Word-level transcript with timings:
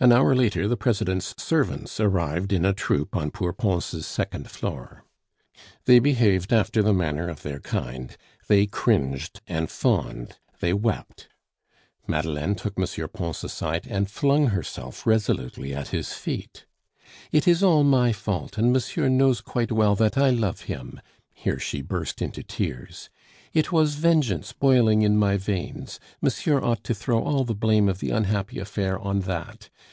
An 0.00 0.10
hour 0.10 0.34
later 0.34 0.66
the 0.66 0.76
President's 0.76 1.36
servants 1.38 2.00
arrived 2.00 2.52
in 2.52 2.64
a 2.64 2.72
troop 2.72 3.14
on 3.16 3.30
poor 3.30 3.52
Pons' 3.52 4.04
second 4.04 4.50
floor. 4.50 5.04
They 5.84 6.00
behaved 6.00 6.52
after 6.52 6.82
the 6.82 6.92
manner 6.92 7.28
of 7.28 7.42
their 7.42 7.60
kind; 7.60 8.16
they 8.48 8.66
cringed 8.66 9.40
and 9.46 9.70
fawned; 9.70 10.36
they 10.58 10.72
wept. 10.72 11.28
Madeleine 12.08 12.56
took 12.56 12.74
M. 12.76 13.08
Pons 13.10 13.44
aside 13.44 13.86
and 13.86 14.10
flung 14.10 14.48
herself 14.48 15.06
resolutely 15.06 15.72
at 15.72 15.88
his 15.88 16.12
feet. 16.12 16.66
"It 17.30 17.46
is 17.46 17.62
all 17.62 17.84
my 17.84 18.12
fault; 18.12 18.58
and 18.58 18.72
monsieur 18.72 19.08
knows 19.08 19.40
quite 19.40 19.70
well 19.70 19.94
that 19.94 20.18
I 20.18 20.30
love 20.30 20.62
him," 20.62 21.00
here 21.32 21.60
she 21.60 21.82
burst 21.82 22.20
into 22.20 22.42
tears. 22.42 23.10
"It 23.52 23.70
was 23.70 23.94
vengeance 23.94 24.52
boiling 24.52 25.02
in 25.02 25.16
my 25.16 25.36
veins; 25.36 26.00
monsieur 26.20 26.60
ought 26.60 26.82
to 26.82 26.94
throw 26.94 27.22
all 27.22 27.44
the 27.44 27.54
blame 27.54 27.88
of 27.88 28.00
the 28.00 28.10
unhappy 28.10 28.58
affair 28.58 28.98
on 28.98 29.20
that. 29.20 29.70